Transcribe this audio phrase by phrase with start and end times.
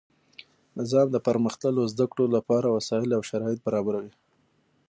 [0.79, 4.11] نظام د پرمختللو زده کړو له پاره وسائل او شرایط برابروي.